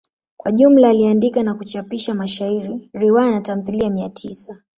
[0.37, 4.61] Kwa jumla aliandika na kuchapisha mashairi, riwaya na tamthilia mia tisa.